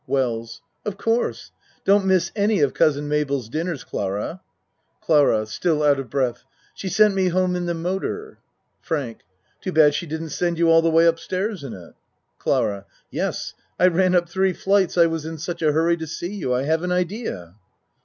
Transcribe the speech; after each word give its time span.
WELLS 0.07 0.61
Of 0.83 0.97
course. 0.97 1.51
Don't 1.85 2.05
miss 2.07 2.31
any 2.35 2.59
of 2.61 2.73
Cousin 2.73 3.07
Mabel's 3.07 3.49
dinners, 3.49 3.83
Clara. 3.83 4.41
CLARA 4.99 5.45
(Still 5.45 5.83
out 5.83 5.99
of 5.99 6.09
breath.) 6.09 6.43
She 6.73 6.89
sent 6.89 7.13
me 7.13 7.27
home 7.27 7.55
in 7.55 7.67
the 7.67 7.75
motor. 7.75 8.39
FRANK 8.81 9.19
Too 9.61 9.71
bad 9.71 9.93
she 9.93 10.07
didn't 10.07 10.29
send 10.29 10.57
you 10.57 10.71
all 10.71 10.81
the 10.81 10.89
way 10.89 11.05
up 11.07 11.19
stairs 11.19 11.63
in 11.63 11.73
it. 11.75 11.93
CLARA 12.39 12.87
Yes. 13.11 13.53
I 13.79 13.85
ran 13.89 14.15
up 14.15 14.27
three 14.27 14.53
flights 14.53 14.97
I 14.97 15.05
was 15.05 15.23
in 15.23 15.37
such 15.37 15.61
a 15.61 15.71
hurry 15.71 15.97
to 15.97 16.07
see 16.07 16.33
you 16.33 16.51
I 16.51 16.63
have 16.63 16.81
an 16.81 16.91
idea. 16.91 17.53